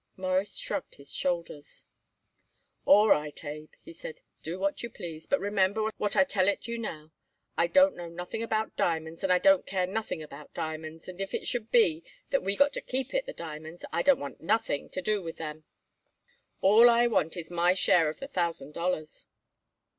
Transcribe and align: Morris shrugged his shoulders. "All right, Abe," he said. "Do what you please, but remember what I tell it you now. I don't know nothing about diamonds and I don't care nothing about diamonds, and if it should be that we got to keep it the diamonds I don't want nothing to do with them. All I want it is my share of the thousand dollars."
Morris 0.17 0.57
shrugged 0.57 0.95
his 0.95 1.13
shoulders. 1.13 1.85
"All 2.85 3.07
right, 3.09 3.39
Abe," 3.45 3.71
he 3.83 3.93
said. 3.93 4.21
"Do 4.41 4.57
what 4.57 4.81
you 4.81 4.89
please, 4.89 5.27
but 5.27 5.39
remember 5.39 5.91
what 5.97 6.15
I 6.15 6.23
tell 6.23 6.47
it 6.47 6.67
you 6.67 6.79
now. 6.79 7.11
I 7.55 7.67
don't 7.67 7.95
know 7.95 8.09
nothing 8.09 8.41
about 8.41 8.75
diamonds 8.75 9.23
and 9.23 9.31
I 9.31 9.37
don't 9.37 9.63
care 9.67 9.85
nothing 9.85 10.23
about 10.23 10.55
diamonds, 10.55 11.07
and 11.07 11.21
if 11.21 11.35
it 11.35 11.45
should 11.45 11.69
be 11.69 12.03
that 12.31 12.41
we 12.41 12.55
got 12.55 12.73
to 12.73 12.81
keep 12.81 13.13
it 13.13 13.27
the 13.27 13.31
diamonds 13.33 13.85
I 13.93 14.01
don't 14.01 14.19
want 14.19 14.41
nothing 14.41 14.89
to 14.89 15.03
do 15.03 15.21
with 15.21 15.37
them. 15.37 15.65
All 16.61 16.89
I 16.89 17.05
want 17.05 17.37
it 17.37 17.41
is 17.41 17.51
my 17.51 17.75
share 17.75 18.09
of 18.09 18.17
the 18.19 18.27
thousand 18.27 18.71
dollars." 18.73 19.27